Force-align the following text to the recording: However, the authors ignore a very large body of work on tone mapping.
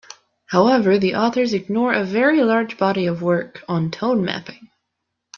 However, 0.47 0.97
the 0.97 1.13
authors 1.13 1.53
ignore 1.53 1.93
a 1.93 2.03
very 2.03 2.43
large 2.43 2.75
body 2.75 3.05
of 3.05 3.21
work 3.21 3.63
on 3.67 3.91
tone 3.91 4.25
mapping. 4.25 4.71